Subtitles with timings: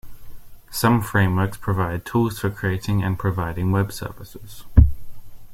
[0.71, 4.65] Some frameworks provide tools for creating and providing web services.